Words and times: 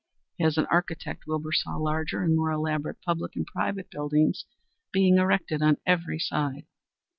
As 0.39 0.57
an 0.57 0.65
architect, 0.71 1.27
Wilbur 1.27 1.51
saw 1.51 1.75
larger 1.75 2.23
and 2.23 2.35
more 2.35 2.51
elaborate 2.51 2.99
public 3.03 3.35
and 3.35 3.45
private 3.45 3.91
buildings 3.91 4.45
being 4.91 5.17
erected 5.19 5.61
on 5.61 5.77
every 5.85 6.17
side. 6.17 6.65